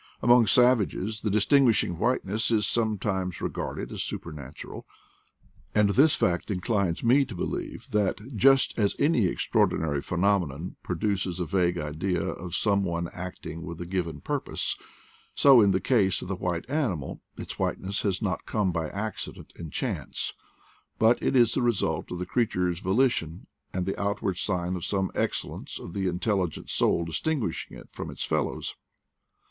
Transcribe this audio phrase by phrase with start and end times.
[0.23, 4.83] Among savages the distinguishing whiteness is sometimes regarded as supernatural:
[5.75, 11.39] and this fact inclines me to believe that, just as any extraordinary phe nomenon produces
[11.39, 14.75] a vague idea of some one act ing with a given purpose,
[15.35, 19.25] so in the case of the white animal, its whiteness has not come by acci
[19.25, 20.33] 4 dent and chance,
[20.97, 25.77] but is the result of the creature's volition and the outward sign of some excellence
[25.79, 28.73] of the intelligent soul distinguishing it from its fellows.